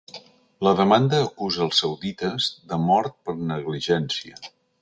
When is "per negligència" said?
3.29-4.43